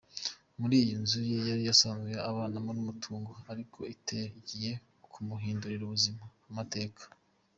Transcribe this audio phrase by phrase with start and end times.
[0.59, 4.71] Muri iyi nzu ye yari asanzwe abanamo n'amatungo ariko Itel igiye
[5.13, 5.83] kumuhindurira
[6.49, 7.03] amateka.